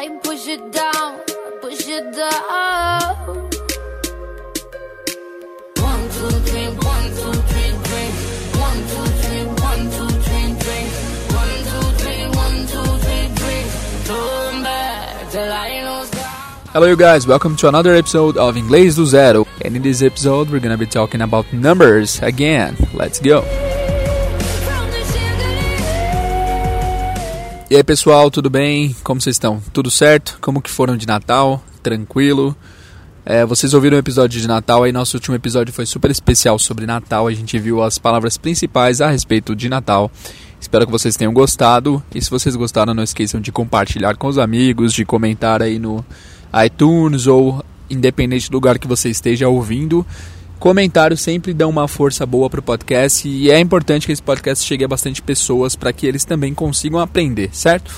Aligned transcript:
I 0.00 0.08
push 0.08 0.48
it 0.48 0.72
down, 0.72 1.20
push 1.60 1.86
it 1.86 2.16
down. 2.16 3.50
Hello, 16.72 16.86
you 16.86 16.96
guys. 16.96 17.26
Welcome 17.26 17.56
to 17.56 17.68
another 17.68 17.94
episode 17.94 18.38
of 18.38 18.56
Inglês 18.56 18.96
do 18.96 19.04
Zero. 19.04 19.46
And 19.62 19.76
in 19.76 19.82
this 19.82 20.00
episode, 20.00 20.48
we're 20.48 20.60
gonna 20.60 20.78
be 20.78 20.86
talking 20.86 21.20
about 21.20 21.52
numbers 21.52 22.22
again. 22.22 22.74
Let's 22.94 23.20
go. 23.20 23.44
E 27.70 27.76
aí, 27.76 27.84
pessoal, 27.84 28.32
tudo 28.32 28.50
bem? 28.50 28.96
Como 29.04 29.20
vocês 29.20 29.36
estão? 29.36 29.62
Tudo 29.72 29.92
certo? 29.92 30.38
Como 30.40 30.60
que 30.60 30.68
foram 30.68 30.96
de 30.96 31.06
Natal? 31.06 31.62
Tranquilo? 31.80 32.56
É, 33.24 33.46
vocês 33.46 33.72
ouviram 33.74 33.96
o 33.96 34.00
episódio 34.00 34.40
de 34.40 34.48
Natal 34.48 34.82
aí? 34.82 34.90
Nosso 34.90 35.16
último 35.16 35.36
episódio 35.36 35.72
foi 35.72 35.86
super 35.86 36.10
especial 36.10 36.58
sobre 36.58 36.84
Natal. 36.84 37.28
A 37.28 37.32
gente 37.32 37.56
viu 37.60 37.80
as 37.80 37.96
palavras 37.96 38.36
principais 38.36 39.00
a 39.00 39.08
respeito 39.08 39.54
de 39.54 39.68
Natal. 39.68 40.10
Espero 40.60 40.84
que 40.84 40.90
vocês 40.90 41.16
tenham 41.16 41.32
gostado. 41.32 42.02
E 42.12 42.20
se 42.20 42.28
vocês 42.28 42.56
gostaram, 42.56 42.92
não 42.92 43.04
esqueçam 43.04 43.40
de 43.40 43.52
compartilhar 43.52 44.16
com 44.16 44.26
os 44.26 44.36
amigos, 44.36 44.92
de 44.92 45.04
comentar 45.04 45.62
aí 45.62 45.78
no 45.78 46.04
iTunes 46.66 47.28
ou 47.28 47.64
independente 47.88 48.50
do 48.50 48.54
lugar 48.54 48.80
que 48.80 48.88
você 48.88 49.10
esteja 49.10 49.48
ouvindo. 49.48 50.04
Comentários 50.60 51.22
sempre 51.22 51.54
dão 51.54 51.70
uma 51.70 51.88
força 51.88 52.26
boa 52.26 52.50
pro 52.50 52.60
podcast 52.60 53.26
e 53.26 53.50
é 53.50 53.58
importante 53.58 54.04
que 54.04 54.12
esse 54.12 54.22
podcast 54.22 54.62
chegue 54.62 54.84
a 54.84 54.88
bastante 54.88 55.22
pessoas 55.22 55.74
para 55.74 55.90
que 55.90 56.06
eles 56.06 56.22
também 56.22 56.52
consigam 56.52 57.00
aprender, 57.00 57.48
certo? 57.50 57.90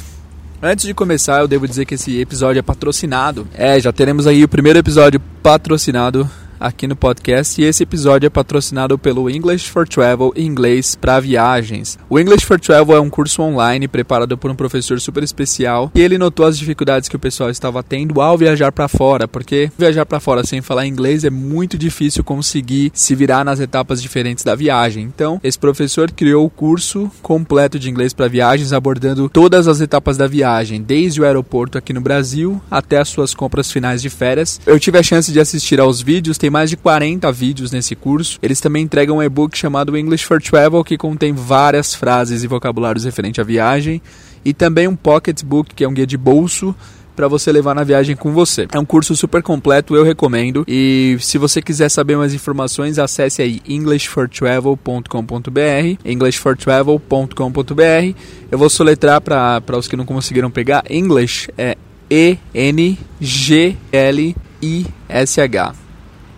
Antes 0.62 0.86
de 0.86 0.94
começar, 0.94 1.40
eu 1.40 1.48
devo 1.48 1.66
dizer 1.66 1.84
que 1.84 1.94
esse 1.94 2.20
episódio 2.20 2.60
é 2.60 2.62
patrocinado. 2.62 3.48
É, 3.52 3.80
já 3.80 3.92
teremos 3.92 4.28
aí 4.28 4.44
o 4.44 4.48
primeiro 4.48 4.78
episódio 4.78 5.20
patrocinado 5.42 6.30
aqui 6.62 6.86
no 6.86 6.94
podcast 6.94 7.60
e 7.60 7.64
esse 7.64 7.82
episódio 7.82 8.28
é 8.28 8.30
patrocinado 8.30 8.96
pelo 8.96 9.28
English 9.28 9.68
for 9.68 9.86
Travel 9.86 10.32
inglês 10.36 10.94
para 10.94 11.18
viagens. 11.18 11.98
O 12.08 12.20
English 12.20 12.46
for 12.46 12.58
Travel 12.60 12.96
é 12.96 13.00
um 13.00 13.10
curso 13.10 13.42
online 13.42 13.88
preparado 13.88 14.38
por 14.38 14.48
um 14.48 14.54
professor 14.54 15.00
super 15.00 15.24
especial 15.24 15.90
e 15.92 16.00
ele 16.00 16.16
notou 16.16 16.46
as 16.46 16.56
dificuldades 16.56 17.08
que 17.08 17.16
o 17.16 17.18
pessoal 17.18 17.50
estava 17.50 17.82
tendo 17.82 18.20
ao 18.20 18.38
viajar 18.38 18.70
para 18.70 18.86
fora, 18.86 19.26
porque 19.26 19.72
viajar 19.76 20.06
para 20.06 20.20
fora 20.20 20.46
sem 20.46 20.62
falar 20.62 20.86
inglês 20.86 21.24
é 21.24 21.30
muito 21.30 21.76
difícil 21.76 22.22
conseguir 22.22 22.92
se 22.94 23.16
virar 23.16 23.44
nas 23.44 23.58
etapas 23.58 24.00
diferentes 24.00 24.44
da 24.44 24.54
viagem. 24.54 25.02
Então, 25.02 25.40
esse 25.42 25.58
professor 25.58 26.12
criou 26.12 26.46
o 26.46 26.50
curso 26.50 27.10
completo 27.20 27.76
de 27.76 27.90
inglês 27.90 28.12
para 28.12 28.28
viagens 28.28 28.72
abordando 28.72 29.28
todas 29.28 29.66
as 29.66 29.80
etapas 29.80 30.16
da 30.16 30.28
viagem, 30.28 30.80
desde 30.80 31.20
o 31.20 31.24
aeroporto 31.24 31.76
aqui 31.76 31.92
no 31.92 32.00
Brasil 32.00 32.62
até 32.70 32.98
as 32.98 33.08
suas 33.08 33.34
compras 33.34 33.72
finais 33.72 34.00
de 34.00 34.08
férias. 34.08 34.60
Eu 34.64 34.78
tive 34.78 34.98
a 34.98 35.02
chance 35.02 35.32
de 35.32 35.40
assistir 35.40 35.80
aos 35.80 36.00
vídeos, 36.00 36.38
tem 36.38 36.51
mais 36.52 36.70
de 36.70 36.76
40 36.76 37.32
vídeos 37.32 37.72
nesse 37.72 37.96
curso. 37.96 38.38
Eles 38.42 38.60
também 38.60 38.84
entregam 38.84 39.16
um 39.16 39.22
e-book 39.22 39.56
chamado 39.56 39.96
English 39.96 40.24
for 40.24 40.40
Travel, 40.40 40.84
que 40.84 40.98
contém 40.98 41.32
várias 41.32 41.94
frases 41.94 42.44
e 42.44 42.46
vocabulários 42.46 43.04
referente 43.04 43.40
à 43.40 43.44
viagem, 43.44 44.02
e 44.44 44.52
também 44.52 44.86
um 44.86 44.94
pocketbook, 44.94 45.74
que 45.74 45.82
é 45.82 45.88
um 45.88 45.94
guia 45.94 46.06
de 46.06 46.18
bolso 46.18 46.74
para 47.16 47.26
você 47.28 47.52
levar 47.52 47.74
na 47.74 47.84
viagem 47.84 48.16
com 48.16 48.32
você. 48.32 48.66
É 48.72 48.78
um 48.78 48.84
curso 48.84 49.14
super 49.16 49.42
completo, 49.42 49.94
eu 49.94 50.04
recomendo. 50.04 50.64
E 50.66 51.16
se 51.20 51.38
você 51.38 51.62
quiser 51.62 51.88
saber 51.88 52.16
mais 52.16 52.34
informações, 52.34 52.98
acesse 52.98 53.40
aí 53.42 53.60
englishfortravel.com.br, 53.68 55.98
englishfortravel.com.br. 56.04 58.16
Eu 58.50 58.58
vou 58.58 58.70
soletrar 58.70 59.20
para 59.20 59.62
os 59.76 59.86
que 59.88 59.96
não 59.96 60.04
conseguiram 60.04 60.50
pegar. 60.50 60.84
English 60.90 61.48
é 61.56 61.76
E 62.10 62.36
N 62.54 62.98
G 63.20 63.76
L 63.92 64.36
I 64.62 64.86
S 65.08 65.40
H. 65.40 65.81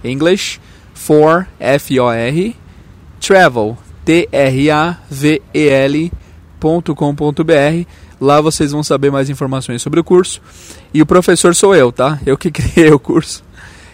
English 0.04 0.60
for 0.94 1.48
F 1.59 1.98
O 1.98 2.12
R 2.12 2.56
travel 3.20 3.76
T 4.04 4.28
R 4.31 4.70
A 4.70 4.98
V 5.10 5.42
E 5.53 5.69
L 5.69 6.12
.com.br. 6.97 7.87
Lá 8.20 8.41
vocês 8.41 8.72
vão 8.72 8.82
saber 8.82 9.10
mais 9.10 9.28
informações 9.28 9.82
sobre 9.82 10.00
o 10.00 10.04
curso. 10.04 10.41
E 10.92 11.03
o 11.03 11.06
professor 11.06 11.54
sou 11.54 11.75
eu, 11.75 11.92
tá? 11.92 12.19
Eu 12.25 12.38
que 12.38 12.50
criei 12.53 12.91
o 12.91 12.98
curso. 12.98 13.44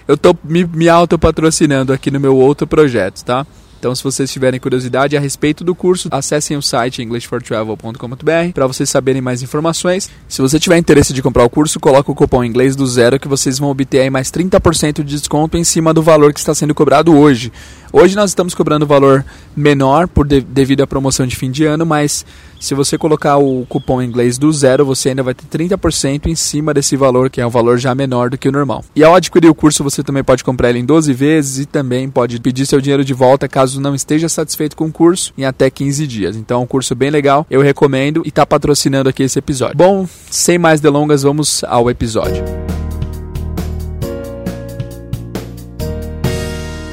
Eu 0.06 0.16
tô 0.16 0.36
me, 0.44 0.64
me 0.64 0.88
autopatrocinando 0.88 1.92
aqui 1.92 2.10
no 2.10 2.20
meu 2.20 2.36
outro 2.36 2.66
projeto, 2.66 3.24
tá? 3.24 3.46
Então, 3.80 3.94
se 3.94 4.04
vocês 4.04 4.30
tiverem 4.30 4.60
curiosidade 4.60 5.16
a 5.16 5.20
respeito 5.20 5.64
do 5.64 5.74
curso, 5.74 6.10
acessem 6.10 6.54
o 6.54 6.60
site 6.60 7.00
englishfortravel.com.br 7.00 8.52
para 8.52 8.66
vocês 8.66 8.90
saberem 8.90 9.22
mais 9.22 9.42
informações. 9.42 10.10
Se 10.28 10.42
você 10.42 10.60
tiver 10.60 10.76
interesse 10.76 11.14
de 11.14 11.22
comprar 11.22 11.44
o 11.44 11.48
curso, 11.48 11.80
coloque 11.80 12.10
o 12.10 12.14
cupom 12.14 12.44
inglês 12.44 12.76
do 12.76 12.86
zero 12.86 13.18
que 13.18 13.26
vocês 13.26 13.58
vão 13.58 13.70
obter 13.70 14.02
aí 14.02 14.10
mais 14.10 14.30
30% 14.30 15.02
de 15.02 15.16
desconto 15.16 15.56
em 15.56 15.64
cima 15.64 15.94
do 15.94 16.02
valor 16.02 16.34
que 16.34 16.40
está 16.40 16.54
sendo 16.54 16.74
cobrado 16.74 17.16
hoje. 17.16 17.50
Hoje 17.90 18.14
nós 18.14 18.32
estamos 18.32 18.54
cobrando 18.54 18.86
valor 18.86 19.24
menor 19.56 20.06
por 20.06 20.26
de, 20.26 20.42
devido 20.42 20.82
à 20.82 20.86
promoção 20.86 21.26
de 21.26 21.34
fim 21.34 21.50
de 21.50 21.64
ano, 21.64 21.86
mas 21.86 22.26
se 22.60 22.74
você 22.74 22.98
colocar 22.98 23.38
o 23.38 23.64
cupom 23.66 24.02
inglês 24.02 24.38
do 24.38 24.52
zero, 24.52 24.84
você 24.84 25.08
ainda 25.08 25.22
vai 25.22 25.34
ter 25.34 25.46
30% 25.46 26.26
em 26.26 26.34
cima 26.34 26.74
desse 26.74 26.94
valor, 26.94 27.30
que 27.30 27.40
é 27.40 27.46
um 27.46 27.50
valor 27.50 27.78
já 27.78 27.94
menor 27.94 28.30
do 28.30 28.38
que 28.38 28.48
o 28.48 28.52
normal. 28.52 28.84
E 28.94 29.02
ao 29.02 29.14
adquirir 29.14 29.48
o 29.48 29.54
curso, 29.54 29.82
você 29.82 30.02
também 30.02 30.22
pode 30.22 30.44
comprar 30.44 30.68
ele 30.68 30.78
em 30.78 30.84
12 30.84 31.12
vezes 31.12 31.58
e 31.58 31.66
também 31.66 32.08
pode 32.10 32.38
pedir 32.38 32.66
seu 32.66 32.80
dinheiro 32.80 33.04
de 33.04 33.14
volta 33.14 33.48
caso 33.48 33.80
não 33.80 33.94
esteja 33.94 34.28
satisfeito 34.28 34.76
com 34.76 34.86
o 34.86 34.92
curso 34.92 35.32
em 35.36 35.44
até 35.44 35.70
15 35.70 36.06
dias. 36.06 36.36
Então 36.36 36.60
é 36.60 36.64
um 36.64 36.66
curso 36.66 36.94
bem 36.94 37.10
legal, 37.10 37.46
eu 37.50 37.62
recomendo 37.62 38.22
e 38.24 38.28
está 38.28 38.44
patrocinando 38.44 39.08
aqui 39.08 39.22
esse 39.22 39.38
episódio. 39.38 39.76
Bom, 39.76 40.06
sem 40.30 40.58
mais 40.58 40.80
delongas, 40.80 41.22
vamos 41.22 41.64
ao 41.64 41.90
episódio. 41.90 42.44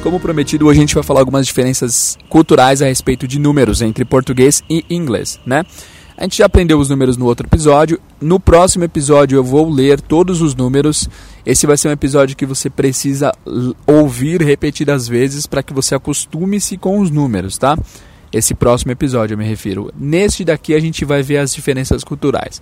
Como 0.08 0.22
prometido, 0.22 0.68
hoje 0.68 0.80
a 0.80 0.84
gente 0.84 0.96
vai 0.96 1.04
falar 1.04 1.20
algumas 1.20 1.46
diferenças 1.46 2.18
culturais 2.30 2.82
a 2.82 2.86
respeito 2.86 3.28
de 3.28 3.38
números 3.38 3.82
entre 3.82 4.06
português 4.06 4.64
e 4.70 4.86
inglês, 4.90 5.38
né? 5.46 5.66
A 6.18 6.24
gente 6.24 6.38
já 6.38 6.46
aprendeu 6.46 6.80
os 6.80 6.88
números 6.88 7.18
no 7.18 7.26
outro 7.26 7.46
episódio. 7.46 8.00
No 8.22 8.40
próximo 8.40 8.86
episódio 8.86 9.36
eu 9.36 9.44
vou 9.44 9.70
ler 9.70 10.00
todos 10.00 10.40
os 10.40 10.56
números. 10.56 11.10
Esse 11.46 11.68
vai 11.68 11.76
ser 11.76 11.90
um 11.90 11.92
episódio 11.92 12.38
que 12.38 12.46
você 12.46 12.70
precisa 12.70 13.34
ouvir 13.86 14.42
repetidas 14.42 15.10
vezes 15.10 15.46
para 15.46 15.62
que 15.62 15.74
você 15.74 15.94
acostume-se 15.94 16.78
com 16.78 17.02
os 17.02 17.12
números, 17.12 17.58
tá? 17.58 17.78
Esse 18.32 18.56
próximo 18.56 18.94
episódio 18.94 19.34
eu 19.34 19.38
me 19.38 19.46
refiro. 19.46 19.92
Neste 19.94 20.46
daqui 20.46 20.74
a 20.74 20.80
gente 20.80 21.04
vai 21.04 21.22
ver 21.22 21.40
as 21.40 21.54
diferenças 21.54 22.02
culturais. 22.06 22.62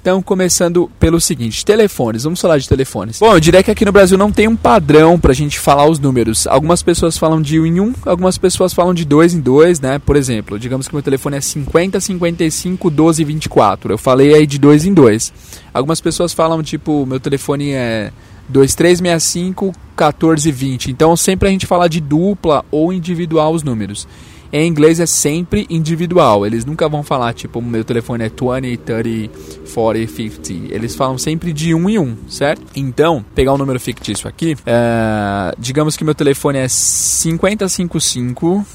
Então, 0.00 0.22
começando 0.22 0.90
pelo 0.98 1.20
seguinte, 1.20 1.62
telefones, 1.62 2.24
vamos 2.24 2.40
falar 2.40 2.56
de 2.56 2.66
telefones. 2.66 3.18
Bom, 3.18 3.34
eu 3.34 3.40
diria 3.40 3.62
que 3.62 3.70
aqui 3.70 3.84
no 3.84 3.92
Brasil 3.92 4.16
não 4.16 4.32
tem 4.32 4.48
um 4.48 4.56
padrão 4.56 5.20
pra 5.20 5.34
gente 5.34 5.58
falar 5.58 5.86
os 5.86 5.98
números. 5.98 6.46
Algumas 6.46 6.82
pessoas 6.82 7.18
falam 7.18 7.42
de 7.42 7.60
um 7.60 7.66
em 7.66 7.80
um, 7.80 7.92
algumas 8.06 8.38
pessoas 8.38 8.72
falam 8.72 8.94
de 8.94 9.04
dois 9.04 9.34
em 9.34 9.40
dois, 9.40 9.78
né? 9.78 9.98
Por 9.98 10.16
exemplo, 10.16 10.58
digamos 10.58 10.88
que 10.88 10.94
meu 10.94 11.02
telefone 11.02 11.36
é 11.36 11.40
50, 11.42 12.00
55, 12.00 12.90
12, 12.90 13.24
24. 13.24 13.92
Eu 13.92 13.98
falei 13.98 14.32
aí 14.32 14.46
de 14.46 14.58
dois 14.58 14.86
em 14.86 14.94
dois. 14.94 15.34
Algumas 15.72 16.00
pessoas 16.00 16.32
falam, 16.32 16.62
tipo, 16.62 17.04
meu 17.04 17.20
telefone 17.20 17.72
é 17.72 18.10
2365, 18.48 19.66
1420. 19.66 20.90
Então, 20.90 21.14
sempre 21.14 21.48
a 21.48 21.52
gente 21.52 21.66
fala 21.66 21.90
de 21.90 22.00
dupla 22.00 22.64
ou 22.70 22.90
individual 22.90 23.52
os 23.52 23.62
números. 23.62 24.08
Em 24.52 24.66
inglês 24.66 24.98
é 24.98 25.06
sempre 25.06 25.64
individual. 25.70 26.44
Eles 26.44 26.64
nunca 26.64 26.88
vão 26.88 27.04
falar, 27.04 27.32
tipo, 27.32 27.62
meu 27.62 27.84
telefone 27.84 28.24
é 28.24 28.28
20, 28.28 28.78
30, 28.78 29.30
40, 29.72 30.12
50. 30.12 30.74
Eles 30.74 30.96
falam 30.96 31.16
sempre 31.16 31.52
de 31.52 31.72
um 31.72 31.88
em 31.88 31.98
um, 31.98 32.16
certo? 32.28 32.62
Então, 32.74 33.24
pegar 33.34 33.54
um 33.54 33.58
número 33.58 33.78
fictício 33.78 34.28
aqui, 34.28 34.56
é, 34.66 35.54
digamos 35.56 35.96
que 35.96 36.02
meu 36.02 36.16
telefone 36.16 36.58
é 36.58 36.66
5055 36.66 38.66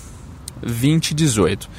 2018. 0.62 1.70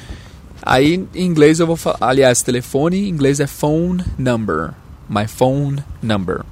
Aí, 0.61 1.03
em 1.15 1.25
inglês, 1.25 1.59
eu 1.59 1.65
vou 1.65 1.75
falar. 1.75 1.97
Aliás, 2.01 2.43
telefone 2.43 3.05
em 3.05 3.09
inglês 3.09 3.39
é 3.39 3.47
phone 3.47 4.03
number. 4.17 4.73
My 5.09 5.27
phone 5.27 5.83
number. 6.03 6.43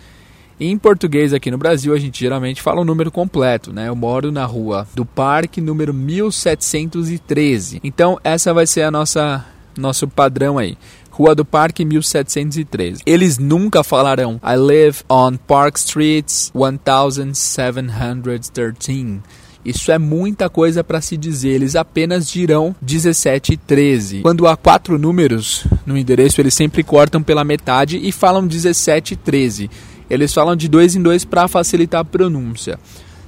Em 0.59 0.77
português 0.77 1.33
aqui 1.33 1.49
no 1.49 1.57
Brasil, 1.57 1.91
a 1.93 1.99
gente 1.99 2.19
geralmente 2.19 2.61
fala 2.61 2.81
o 2.81 2.85
número 2.85 3.11
completo, 3.11 3.73
né? 3.73 3.89
Eu 3.89 3.95
moro 3.95 4.31
na 4.31 4.45
rua 4.45 4.87
do 4.93 5.03
Parque, 5.03 5.59
número 5.59 5.91
1713. 5.93 7.81
Então, 7.83 8.19
essa 8.23 8.53
vai 8.53 8.67
ser 8.67 8.83
a 8.83 8.91
nossa 8.91 9.43
nosso 9.75 10.07
padrão 10.07 10.57
aí. 10.57 10.77
Rua 11.13 11.33
do 11.36 11.45
Parque 11.45 11.86
1713. 11.86 13.04
Eles 13.06 13.38
nunca 13.38 13.83
falarão 13.83 14.42
I 14.44 14.56
live 14.56 15.04
on 15.07 15.38
Park 15.38 15.77
Street 15.77 16.25
1713. 16.56 19.21
Isso 19.63 19.92
é 19.92 20.00
muita 20.00 20.50
coisa 20.50 20.83
para 20.83 21.00
se 21.01 21.15
dizer. 21.15 21.50
Eles 21.50 21.75
apenas 21.75 22.27
dirão 22.27 22.75
17 22.81 23.54
e 23.54 23.57
13. 23.57 24.21
Quando 24.24 24.48
há 24.48 24.57
quatro 24.57 24.98
números 24.98 25.68
no 25.86 25.95
endereço, 25.95 26.42
eles 26.42 26.56
sempre 26.56 26.83
cortam 26.83 27.21
pela 27.21 27.44
metade 27.44 28.00
e 28.01 28.12
falam 28.12 28.48
17 28.48 29.13
e 29.13 29.18
13. 29.18 29.69
Eles 30.10 30.33
falam 30.33 30.56
de 30.56 30.68
dois 30.68 30.95
em 30.95 31.01
dois 31.01 31.24
para 31.24 31.48
facilitar 31.48 32.01
a 32.01 32.06
pronúncia. 32.06 32.80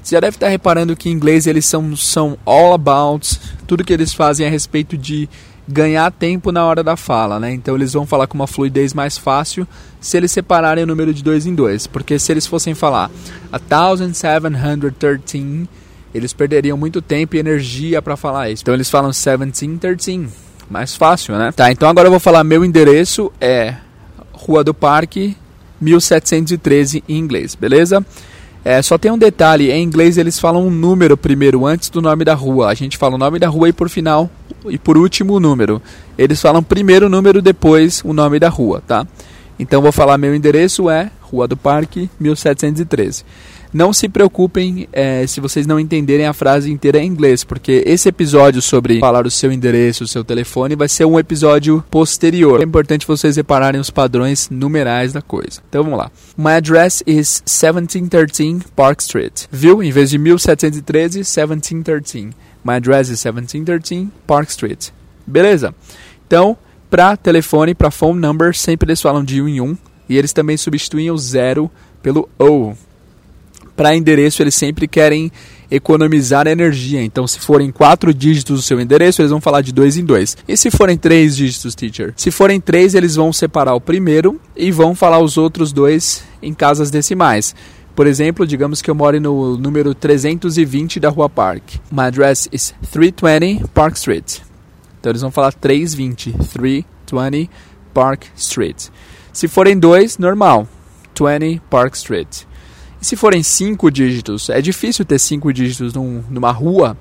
Você 0.02 0.16
já 0.16 0.20
deve 0.20 0.38
estar 0.38 0.50
reparando 0.50 0.96
que 0.96 1.08
em 1.08 1.12
inglês 1.12 1.46
eles 1.46 1.68
são, 1.68 1.96
são 1.96 2.36
all 2.46 2.74
about, 2.74 3.40
tudo 3.68 3.84
que 3.84 3.94
eles 3.94 4.12
fazem 4.12 4.48
a 4.48 4.50
respeito 4.50 4.98
de 4.98 5.30
ganhar 5.68 6.12
tempo 6.12 6.52
na 6.52 6.64
hora 6.66 6.84
da 6.84 6.96
fala, 6.96 7.40
né? 7.40 7.52
Então 7.52 7.76
eles 7.76 7.94
vão 7.94 8.06
falar 8.06 8.28
com 8.28 8.36
uma 8.36 8.46
fluidez 8.48 8.94
mais 8.94 9.18
fácil 9.18 9.68
se 10.00 10.16
eles 10.16 10.32
separarem 10.32 10.84
o 10.84 10.88
número 10.88 11.12
de 11.14 11.24
dois 11.24 11.48
em 11.48 11.56
dois, 11.56 11.88
porque 11.88 12.20
se 12.20 12.32
eles 12.32 12.46
fossem 12.46 12.76
falar 12.76 13.10
1713, 13.52 15.68
eles 16.14 16.34
perderiam 16.34 16.78
muito 16.78 17.02
tempo 17.02 17.36
e 17.36 17.40
energia 17.40 18.02
para 18.02 18.16
falar 18.16 18.50
isso. 18.50 18.64
Então 18.64 18.74
eles 18.74 18.90
falam 18.90 19.10
1713, 19.10 20.30
mais 20.70 20.96
fácil, 20.96 21.36
né? 21.36 21.52
Tá, 21.52 21.70
então 21.72 21.90
agora 21.90 22.08
eu 22.08 22.12
vou 22.12 22.20
falar 22.20 22.44
meu 22.44 22.64
endereço 22.64 23.32
é 23.42 23.76
Rua 24.32 24.64
do 24.64 24.74
Parque, 24.74 25.36
1713 25.82 27.04
em 27.10 27.18
inglês, 27.18 27.56
beleza? 27.56 28.06
É, 28.66 28.82
só 28.82 28.98
tem 28.98 29.12
um 29.12 29.18
detalhe, 29.18 29.70
em 29.70 29.84
inglês 29.84 30.18
eles 30.18 30.40
falam 30.40 30.66
um 30.66 30.72
número 30.72 31.16
primeiro 31.16 31.68
antes 31.68 31.88
do 31.88 32.02
nome 32.02 32.26
da 32.26 32.34
rua. 32.34 32.70
A 32.70 32.74
gente 32.74 32.98
fala 32.98 33.14
o 33.14 33.18
nome 33.18 33.38
da 33.38 33.48
rua 33.48 33.70
e 33.70 33.74
por 33.74 33.88
final 33.90 34.28
e 34.68 34.76
por 34.76 34.98
último 34.98 35.36
o 35.36 35.40
número. 35.40 35.80
Eles 36.18 36.42
falam 36.42 36.64
primeiro 36.64 37.06
o 37.06 37.10
número 37.10 37.44
depois 37.44 38.02
o 38.04 38.12
nome 38.12 38.40
da 38.40 38.50
rua, 38.50 38.82
tá? 38.88 39.06
Então 39.60 39.84
vou 39.84 39.92
falar 39.92 40.18
meu 40.18 40.34
endereço 40.34 40.90
é 40.90 41.12
Rua 41.22 41.48
do 41.48 41.56
Parque, 41.56 42.10
1713. 42.20 43.24
Não 43.76 43.92
se 43.92 44.08
preocupem 44.08 44.88
é, 44.94 45.28
se 45.28 45.42
vocês 45.42 45.68
não 45.68 45.78
entenderem 45.78 46.26
a 46.26 46.32
frase 46.32 46.72
inteira 46.72 46.98
em 46.98 47.08
inglês, 47.08 47.44
porque 47.44 47.84
esse 47.86 48.08
episódio 48.08 48.62
sobre 48.62 49.02
falar 49.02 49.28
o 49.28 49.30
seu 49.30 49.52
endereço, 49.52 50.06
o 50.06 50.08
seu 50.08 50.24
telefone, 50.24 50.78
vai 50.78 50.88
ser 50.88 51.04
um 51.04 51.20
episódio 51.20 51.84
posterior. 51.92 52.62
É 52.62 52.64
importante 52.64 53.06
vocês 53.06 53.36
repararem 53.36 53.82
os 53.82 53.90
padrões 53.90 54.50
numerais 54.50 55.12
da 55.12 55.22
coisa. 55.22 55.62
Então 55.68 55.84
vamos 55.84 56.00
lá. 56.00 56.10
My 56.38 56.52
address 56.52 57.04
is 57.06 57.44
1713 57.46 58.62
Park 58.74 59.02
Street. 59.02 59.44
Viu? 59.52 59.84
Em 59.84 59.92
vez 59.92 60.10
de 60.10 60.20
1713, 60.20 61.18
1713. 61.18 62.30
My 62.64 62.76
address 62.76 63.10
is 63.10 63.22
1713 63.26 64.10
Park 64.26 64.52
Street. 64.52 64.88
Beleza? 65.28 65.76
Então, 66.26 66.58
para 66.90 67.18
telefone, 67.18 67.76
para 67.76 67.92
phone 67.92 68.22
number, 68.22 68.56
sempre 68.56 68.88
eles 68.88 69.02
falam 69.02 69.22
de 69.22 69.42
um 69.42 69.50
em 69.50 69.60
um. 69.60 69.78
E 70.08 70.18
eles 70.18 70.32
também 70.32 70.56
substituem 70.56 71.12
o 71.12 71.18
zero 71.18 71.70
pelo 72.02 72.30
O 72.40 72.74
para 73.76 73.96
endereço 73.96 74.42
eles 74.42 74.56
sempre 74.56 74.88
querem 74.88 75.32
economizar 75.70 76.48
energia. 76.48 77.02
Então, 77.02 77.28
se 77.28 77.40
forem 77.40 77.72
quatro 77.72 78.14
dígitos 78.14 78.60
o 78.60 78.64
seu 78.64 78.80
endereço, 78.80 79.22
eles 79.22 79.32
vão 79.32 79.42
falar 79.42 79.62
de 79.62 79.74
dois 79.74 79.98
em 79.98 80.06
dois. 80.06 80.38
E 80.48 80.56
se 80.56 80.72
forem 80.72 80.98
três 80.98 81.36
dígitos, 81.36 81.76
teacher? 81.76 82.14
Se 82.16 82.32
forem 82.32 82.62
três, 82.62 82.96
eles 82.96 83.16
vão 83.16 83.34
separar 83.34 83.76
o 83.76 83.82
primeiro 83.82 84.40
e 84.56 84.72
vão 84.72 84.96
falar 84.96 85.20
os 85.20 85.38
outros 85.38 85.72
dois 85.72 86.24
em 86.42 86.54
casas 86.54 86.90
decimais. 86.90 87.56
Por 87.96 88.08
exemplo, 88.08 88.46
digamos 88.46 88.82
que 88.82 88.90
eu 88.90 88.96
moro 88.96 89.20
no 89.20 89.58
número 89.58 89.96
320 89.96 91.00
da 91.00 91.10
Rua 91.10 91.30
Park. 91.30 91.64
My 91.92 92.04
address 92.04 92.50
is 92.52 92.74
320 92.92 93.68
Park 93.74 93.96
Street. 93.96 94.40
Então 95.00 95.12
eles 95.12 95.22
vão 95.22 95.32
falar 95.32 95.54
320, 95.54 96.34
320 96.34 97.50
Park 97.94 98.26
Street. 98.36 98.88
Se 99.32 99.48
forem 99.48 99.78
dois, 99.78 100.18
normal, 100.18 100.68
20 101.18 101.62
Park 101.70 101.96
Street 101.96 102.46
se 103.06 103.16
forem 103.16 103.42
cinco 103.44 103.92
dígitos, 103.92 104.50
é 104.50 104.60
difícil 104.60 105.06
ter 105.06 105.20
cinco 105.20 105.54
dígitos 105.54 105.94
num, 105.94 106.24
numa 106.28 106.52
rua, 106.52 106.98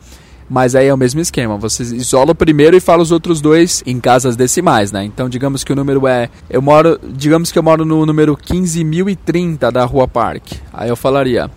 mas 0.50 0.74
aí 0.74 0.88
é 0.88 0.92
o 0.92 0.98
mesmo 0.98 1.18
esquema. 1.18 1.56
Você 1.56 1.82
isola 1.82 2.32
o 2.32 2.34
primeiro 2.34 2.76
e 2.76 2.80
fala 2.80 3.02
os 3.02 3.10
outros 3.10 3.40
dois 3.40 3.82
em 3.86 3.98
casas 3.98 4.36
decimais, 4.36 4.92
né? 4.92 5.02
Então, 5.02 5.30
digamos 5.30 5.64
que 5.64 5.72
o 5.72 5.76
número 5.76 6.06
é. 6.06 6.28
Eu 6.50 6.60
moro. 6.60 7.00
Digamos 7.02 7.50
que 7.50 7.58
eu 7.58 7.62
moro 7.62 7.86
no 7.86 8.04
número 8.04 8.36
15.030 8.36 9.72
da 9.72 9.86
Rua 9.86 10.06
Park. 10.06 10.52
Aí 10.74 10.90
eu 10.90 10.96
falaria. 10.96 11.50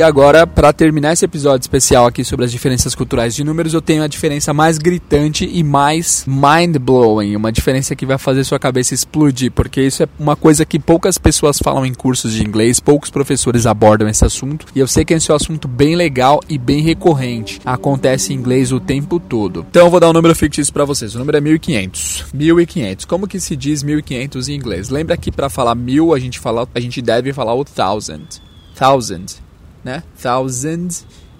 E 0.00 0.02
agora, 0.02 0.46
para 0.46 0.72
terminar 0.72 1.12
esse 1.12 1.26
episódio 1.26 1.60
especial 1.60 2.06
aqui 2.06 2.24
sobre 2.24 2.46
as 2.46 2.50
diferenças 2.50 2.94
culturais 2.94 3.34
de 3.34 3.44
números, 3.44 3.74
eu 3.74 3.82
tenho 3.82 4.02
a 4.02 4.06
diferença 4.06 4.50
mais 4.50 4.78
gritante 4.78 5.44
e 5.44 5.62
mais 5.62 6.24
mind-blowing, 6.26 7.36
uma 7.36 7.52
diferença 7.52 7.94
que 7.94 8.06
vai 8.06 8.16
fazer 8.16 8.42
sua 8.44 8.58
cabeça 8.58 8.94
explodir, 8.94 9.52
porque 9.52 9.82
isso 9.82 10.02
é 10.02 10.08
uma 10.18 10.34
coisa 10.34 10.64
que 10.64 10.78
poucas 10.78 11.18
pessoas 11.18 11.58
falam 11.58 11.84
em 11.84 11.92
cursos 11.92 12.32
de 12.32 12.42
inglês, 12.42 12.80
poucos 12.80 13.10
professores 13.10 13.66
abordam 13.66 14.08
esse 14.08 14.24
assunto, 14.24 14.64
e 14.74 14.78
eu 14.78 14.88
sei 14.88 15.04
que 15.04 15.12
esse 15.12 15.30
é 15.30 15.34
um 15.34 15.36
assunto 15.36 15.68
bem 15.68 15.94
legal 15.94 16.40
e 16.48 16.56
bem 16.56 16.80
recorrente. 16.80 17.60
Acontece 17.62 18.32
em 18.32 18.36
inglês 18.36 18.72
o 18.72 18.80
tempo 18.80 19.20
todo. 19.20 19.66
Então 19.68 19.84
eu 19.84 19.90
vou 19.90 20.00
dar 20.00 20.08
um 20.08 20.14
número 20.14 20.34
fictício 20.34 20.72
para 20.72 20.86
vocês. 20.86 21.14
O 21.14 21.18
número 21.18 21.36
é 21.36 21.42
1500. 21.42 22.24
1500. 22.32 23.04
Como 23.04 23.28
que 23.28 23.38
se 23.38 23.54
diz 23.54 23.82
1500 23.82 24.48
em 24.48 24.54
inglês? 24.54 24.88
Lembra 24.88 25.18
que 25.18 25.30
para 25.30 25.50
falar 25.50 25.74
mil 25.74 26.14
a 26.14 26.18
gente 26.18 26.38
fala, 26.38 26.66
a 26.74 26.80
gente 26.80 27.02
deve 27.02 27.34
falar 27.34 27.54
o 27.54 27.66
thousand. 27.66 28.40
Thousand 28.74 29.49
né? 29.84 30.02
Thousand, 30.20 30.88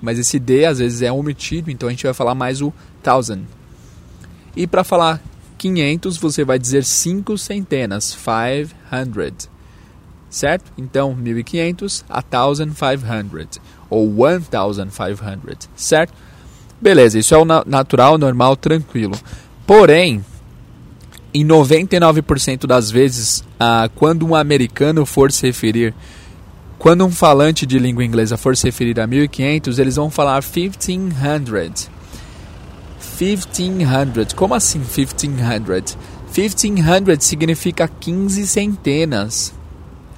mas 0.00 0.19
esse 0.19 0.38
D 0.38 0.64
às 0.64 0.78
vezes 0.78 1.02
é 1.02 1.12
omitido, 1.12 1.70
então 1.70 1.88
a 1.88 1.92
gente 1.92 2.04
vai 2.04 2.14
falar 2.14 2.34
mais 2.34 2.62
o 2.62 2.72
thousand. 3.02 3.42
E 4.56 4.66
para 4.66 4.82
falar 4.82 5.22
500, 5.58 6.16
você 6.16 6.44
vai 6.44 6.58
dizer 6.58 6.84
cinco 6.84 7.37
centenas, 7.37 8.16
500. 8.90 9.49
Certo? 10.30 10.73
Então, 10.78 11.14
1500 11.14 12.04
a 12.09 12.23
1500 12.23 13.61
ou 13.90 14.09
1500, 14.09 15.68
certo? 15.75 16.14
Beleza, 16.80 17.18
isso 17.18 17.35
é 17.35 17.38
o 17.38 17.44
natural, 17.44 18.16
normal, 18.16 18.56
tranquilo. 18.56 19.18
Porém, 19.66 20.25
em 21.35 21.44
99% 21.44 22.66
das 22.66 22.90
vezes, 22.90 23.44
ah, 23.59 23.90
quando 23.94 24.26
um 24.26 24.35
americano 24.35 25.04
for 25.04 25.30
se 25.30 25.47
referir 25.47 25.94
quando 26.80 27.04
um 27.04 27.10
falante 27.10 27.66
de 27.66 27.78
língua 27.78 28.02
inglesa 28.02 28.38
for 28.38 28.56
se 28.56 28.64
referir 28.64 28.99
a 28.99 29.06
1500, 29.06 29.78
eles 29.78 29.96
vão 29.96 30.08
falar 30.10 30.42
1500. 30.42 31.90
1500. 33.20 34.32
Como 34.32 34.54
assim 34.54 34.78
1500? 34.78 35.99
1500 36.34 37.22
significa 37.22 37.87
15 37.87 38.46
centenas. 38.46 39.52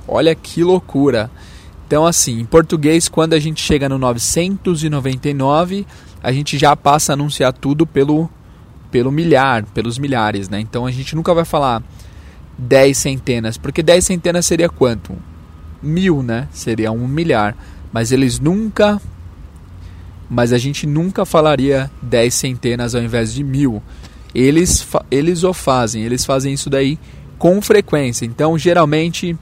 Olha 0.07 0.37
que 0.37 0.62
loucura. 0.62 1.28
Então, 1.85 2.07
assim, 2.07 2.38
em 2.38 2.45
português, 2.45 3.09
quando 3.09 3.33
a 3.33 3.40
gente 3.40 3.61
chega 3.61 3.88
no 3.88 3.99
999, 3.99 5.85
a 6.23 6.31
gente 6.31 6.57
já 6.57 6.76
passa 6.76 7.12
a 7.12 7.14
anunciar 7.14 7.52
tudo 7.52 7.85
pelo, 7.85 8.31
pelo 8.88 9.11
milhar, 9.11 9.64
pelos 9.75 9.99
milhares, 9.99 10.49
né? 10.49 10.61
Então 10.61 10.87
a 10.87 10.92
gente 10.92 11.16
nunca 11.16 11.35
vai 11.35 11.45
falar 11.45 11.83
10 12.57 12.97
centenas, 12.97 13.59
porque 13.59 13.83
10 13.83 14.04
centenas 14.04 14.47
seria 14.47 14.69
quanto? 14.69 15.32
Mil, 15.83 16.23
né? 16.23 16.49
Seria 16.53 16.93
um 16.93 17.07
milhar. 17.07 17.57
Mas 17.93 18.12
eles 18.12 18.39
nunca. 18.39 19.01
Mas 20.29 20.53
a 20.53 20.59
gente 20.59 20.87
nunca 20.87 21.25
falaria 21.25 21.91
dez 22.01 22.35
centenas 22.35 22.95
ao 22.95 23.03
invés 23.03 23.35
de 23.35 23.45
mil. 23.45 23.83
Eles, 24.35 24.87
eles 25.11 25.45
o 25.45 25.53
fazem, 25.53 26.05
eles 26.05 26.25
fazem 26.25 26.55
isso 26.55 26.71
daí 26.71 26.99
com 27.39 27.61
frequência. 27.61 28.25
Então, 28.25 28.57
geralmente, 28.57 29.37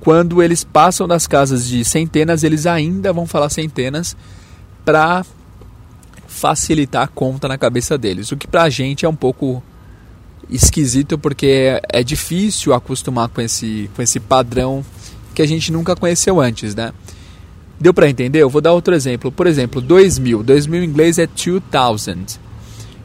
quando 0.00 0.42
eles 0.42 0.64
passam 0.64 1.06
das 1.06 1.26
casas 1.26 1.68
de 1.68 1.84
centenas, 1.84 2.42
eles 2.42 2.66
ainda 2.66 3.12
vão 3.12 3.26
falar 3.26 3.50
centenas 3.50 4.16
para 4.84 5.24
facilitar 6.26 7.04
a 7.04 7.08
conta 7.08 7.46
na 7.46 7.56
cabeça 7.56 7.96
deles. 7.96 8.32
O 8.32 8.36
que 8.36 8.48
pra 8.48 8.68
gente 8.68 9.06
é 9.06 9.08
um 9.08 9.14
pouco 9.14 9.62
esquisito 10.48 11.18
porque 11.18 11.80
é 11.88 12.02
difícil 12.02 12.72
acostumar 12.72 13.28
com 13.28 13.40
esse, 13.40 13.90
com 13.94 14.02
esse 14.02 14.20
padrão 14.20 14.84
que 15.36 15.42
a 15.42 15.46
gente 15.46 15.70
nunca 15.70 15.94
conheceu 15.94 16.40
antes, 16.40 16.74
né? 16.74 16.92
Deu 17.78 17.92
para 17.92 18.08
entender? 18.08 18.38
Eu 18.42 18.48
vou 18.48 18.62
dar 18.62 18.72
outro 18.72 18.94
exemplo. 18.94 19.30
Por 19.30 19.46
exemplo, 19.46 19.82
2000. 19.82 20.42
2000 20.42 20.82
em 20.82 20.86
inglês 20.86 21.18
é 21.18 21.26
2000. 21.26 22.40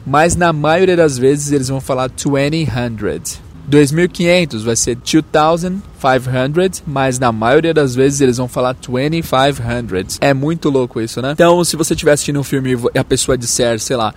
Mas 0.04 0.34
na 0.34 0.50
maioria 0.50 0.96
das 0.96 1.18
vezes 1.18 1.52
eles 1.52 1.68
vão 1.68 1.78
falar 1.80 2.08
2000. 2.08 3.42
2.500 3.70 4.64
vai 4.64 4.74
ser 4.74 4.96
2,500, 4.96 6.82
mas 6.84 7.18
na 7.18 7.30
maioria 7.30 7.72
das 7.72 7.94
vezes 7.94 8.20
eles 8.20 8.38
vão 8.38 8.48
falar 8.48 8.72
2,500. 8.72 10.18
É 10.20 10.34
muito 10.34 10.68
louco 10.68 11.00
isso, 11.00 11.22
né? 11.22 11.32
Então, 11.32 11.62
se 11.62 11.76
você 11.76 11.92
estiver 11.92 12.12
assistindo 12.12 12.40
um 12.40 12.42
filme 12.42 12.76
e 12.92 12.98
a 12.98 13.04
pessoa 13.04 13.38
disser, 13.38 13.78
sei 13.78 13.94
lá, 13.94 14.12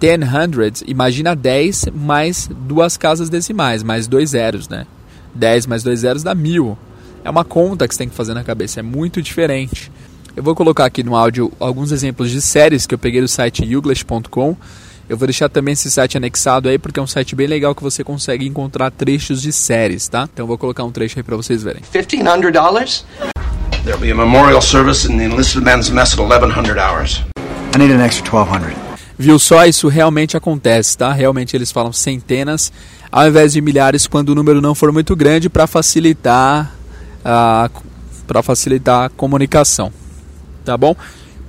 10 0.00 0.82
imagina 0.86 1.34
10 1.34 1.86
mais 1.94 2.50
duas 2.66 2.96
casas 2.96 3.30
decimais, 3.30 3.82
mais 3.82 4.06
dois 4.06 4.30
zeros, 4.30 4.68
né? 4.68 4.86
10 5.34 5.66
mais 5.66 5.82
dois 5.82 6.00
zeros 6.00 6.22
dá 6.22 6.34
mil. 6.34 6.76
É 7.22 7.28
uma 7.30 7.44
conta 7.44 7.86
que 7.86 7.94
você 7.94 7.98
tem 7.98 8.08
que 8.08 8.14
fazer 8.14 8.32
na 8.34 8.42
cabeça, 8.42 8.80
é 8.80 8.82
muito 8.82 9.20
diferente. 9.20 9.92
Eu 10.34 10.42
vou 10.42 10.54
colocar 10.54 10.86
aqui 10.86 11.02
no 11.02 11.14
áudio 11.14 11.52
alguns 11.60 11.92
exemplos 11.92 12.30
de 12.30 12.40
séries 12.40 12.86
que 12.86 12.94
eu 12.94 12.98
peguei 12.98 13.20
do 13.20 13.28
site 13.28 13.64
youglish.com. 13.64 14.56
Eu 15.08 15.16
vou 15.16 15.26
deixar 15.26 15.48
também 15.48 15.72
esse 15.72 15.90
site 15.90 16.16
anexado 16.16 16.68
aí 16.68 16.78
porque 16.78 17.00
é 17.00 17.02
um 17.02 17.06
site 17.06 17.34
bem 17.34 17.46
legal 17.46 17.74
que 17.74 17.82
você 17.82 18.04
consegue 18.04 18.46
encontrar 18.46 18.90
trechos 18.90 19.42
de 19.42 19.52
séries, 19.52 20.08
tá? 20.08 20.28
Então 20.32 20.44
eu 20.44 20.46
vou 20.46 20.56
colocar 20.56 20.84
um 20.84 20.92
trecho 20.92 21.18
aí 21.18 21.22
para 21.22 21.36
vocês 21.36 21.62
verem. 21.62 21.82
$1,500? 21.92 23.04
There'll 23.84 24.00
be 24.00 24.12
a 24.12 24.14
memorial 24.14 24.62
service 24.62 25.10
in 25.10 25.18
the 25.18 25.24
enlisted 25.24 25.64
men's 25.64 25.90
mess 25.90 26.12
at 26.14 26.20
1100 26.20 26.78
hours. 26.78 27.22
I 27.74 27.78
need 27.78 27.92
an 27.92 28.00
extra 28.00 28.24
1200. 28.24 28.76
Viu 29.18 29.38
só? 29.38 29.66
Isso 29.66 29.88
realmente 29.88 30.36
acontece, 30.36 30.96
tá? 30.96 31.12
Realmente 31.12 31.54
eles 31.54 31.70
falam 31.70 31.92
centenas 31.92 32.72
ao 33.12 33.26
invés 33.26 33.52
de 33.52 33.60
milhares 33.60 34.06
quando 34.06 34.30
o 34.30 34.34
número 34.34 34.60
não 34.60 34.74
for 34.74 34.92
muito 34.92 35.14
grande 35.16 35.50
para 35.50 35.66
facilitar 35.66 36.79
para 37.22 38.42
facilitar 38.42 39.04
a 39.04 39.08
comunicação. 39.08 39.92
Tá 40.64 40.76
bom? 40.76 40.94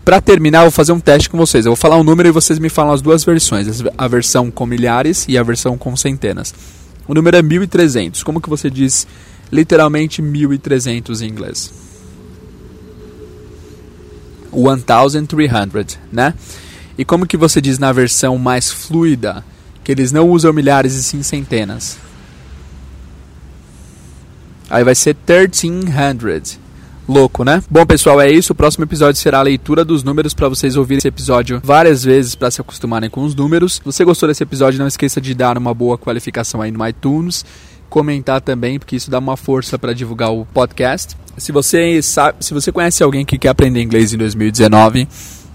Para 0.04 0.20
terminar, 0.20 0.60
eu 0.60 0.64
vou 0.64 0.72
fazer 0.72 0.92
um 0.92 1.00
teste 1.00 1.30
com 1.30 1.38
vocês. 1.38 1.66
Eu 1.66 1.72
vou 1.72 1.76
falar 1.76 1.98
um 1.98 2.04
número 2.04 2.28
e 2.28 2.32
vocês 2.32 2.58
me 2.58 2.70
falam 2.70 2.94
as 2.94 3.02
duas 3.02 3.24
versões, 3.24 3.84
a 3.98 4.08
versão 4.08 4.50
com 4.50 4.66
milhares 4.66 5.26
e 5.28 5.38
a 5.38 5.44
versão 5.44 5.78
com 5.78 5.96
centenas. 5.96 6.54
O 7.08 7.14
número 7.14 7.38
é 7.38 7.42
1300. 7.42 8.24
Como 8.24 8.42
que 8.42 8.50
você 8.50 8.70
diz 8.70 9.06
literalmente 9.52 10.22
1300 10.22 11.22
em 11.22 11.28
inglês? 11.28 11.72
1300, 14.52 16.00
né? 16.12 16.34
E 16.98 17.06
como 17.06 17.26
que 17.26 17.38
você 17.38 17.62
diz 17.62 17.80
na 17.80 17.92
versão 17.92 18.38
mais 18.38 18.72
fluida, 18.72 19.46
que 19.84 19.92
eles 19.92 20.12
não 20.12 20.30
usam 20.30 20.52
milhares 20.52 20.94
e 20.96 21.04
sim 21.04 21.24
centenas? 21.24 21.98
Aí 24.72 24.86
vai 24.86 24.96
ser 24.96 25.16
1300. 25.28 26.58
Louco, 27.08 27.44
né? 27.44 27.62
Bom, 27.70 27.86
pessoal, 27.86 28.22
é 28.22 28.32
isso. 28.32 28.54
O 28.54 28.56
próximo 28.56 28.86
episódio 28.86 29.20
será 29.20 29.40
a 29.40 29.42
leitura 29.42 29.84
dos 29.84 30.02
números 30.02 30.34
para 30.34 30.48
vocês 30.48 30.78
ouvirem 30.78 31.00
esse 31.00 31.10
episódio 31.10 31.60
várias 31.62 32.06
vezes 32.06 32.36
para 32.36 32.50
se 32.50 32.62
acostumarem 32.62 33.10
com 33.10 33.22
os 33.24 33.36
números. 33.36 33.74
Se 33.76 33.82
você 33.84 34.06
gostou 34.06 34.30
desse 34.30 34.44
episódio, 34.44 34.80
não 34.80 34.88
esqueça 34.88 35.20
de 35.20 35.34
dar 35.34 35.58
uma 35.58 35.74
boa 35.74 35.98
qualificação 35.98 36.62
aí 36.62 36.72
no 36.72 36.88
iTunes, 36.88 37.44
comentar 37.90 38.40
também, 38.40 38.80
porque 38.80 38.96
isso 38.96 39.12
dá 39.12 39.20
uma 39.20 39.36
força 39.36 39.78
para 39.78 39.94
divulgar 39.94 40.32
o 40.32 40.46
podcast. 40.46 41.18
Se 41.36 41.52
você 41.52 42.02
sabe, 42.02 42.38
se 42.40 42.54
você 42.54 42.72
conhece 42.72 43.04
alguém 43.04 43.26
que 43.26 43.38
quer 43.38 43.50
aprender 43.50 43.82
inglês 43.82 44.14
em 44.14 44.18
2019, 44.18 45.06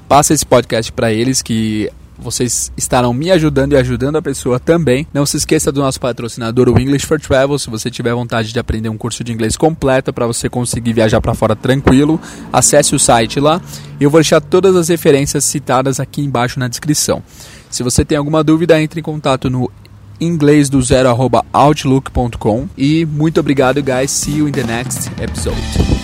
passa 0.07 0.35
esse 0.35 0.45
podcast 0.45 0.93
para 0.93 1.11
eles 1.11 1.41
que 1.41 1.91
vocês 2.19 2.73
estarão 2.77 3.13
me 3.13 3.31
ajudando 3.31 3.73
e 3.73 3.77
ajudando 3.77 4.17
a 4.17 4.23
pessoa 4.23 4.59
também. 4.59 5.07
Não 5.13 5.27
se 5.27 5.37
esqueça 5.37 5.71
do 5.71 5.81
nosso 5.81 6.01
patrocinador, 6.01 6.69
o 6.69 6.79
English 6.79 7.07
for 7.07 7.21
Travel. 7.21 7.59
Se 7.59 7.71
você 7.71 7.91
tiver 7.91 8.15
vontade 8.15 8.53
de 8.53 8.59
aprender 8.59 8.89
um 8.89 8.97
curso 8.97 9.23
de 9.23 9.33
inglês 9.33 9.57
completo 9.57 10.13
para 10.13 10.27
você 10.27 10.49
conseguir 10.49 10.93
viajar 10.93 11.21
para 11.21 11.35
fora 11.35 11.55
tranquilo, 11.55 12.21
acesse 12.53 12.95
o 12.95 12.99
site 12.99 13.41
lá. 13.41 13.61
Eu 14.01 14.11
vou 14.11 14.21
deixar 14.21 14.41
todas 14.41 14.77
as 14.77 14.89
referências 14.89 15.45
citadas 15.45 16.01
aqui 16.01 16.23
embaixo 16.23 16.59
na 16.59 16.69
descrição. 16.69 17.23
Se 17.71 17.83
você 17.83 18.05
tem 18.05 18.17
alguma 18.17 18.43
dúvida, 18.43 18.81
entre 18.81 19.01
em 19.01 19.03
contato 19.03 19.51
no 19.51 19.71
inglês 20.21 20.69
do 20.69 20.81
zero 20.81 21.09
outlook.com 21.53 22.69
e 22.77 23.05
muito 23.05 23.39
obrigado 23.39 23.83
guys 23.83 24.11
see 24.11 24.39
you 24.39 24.49
in 24.49 24.53
the 24.53 24.63
next 24.63 25.11
episode 25.21 25.96